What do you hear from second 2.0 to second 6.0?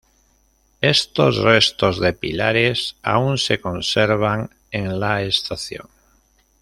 pilares aún se conservan en la estación.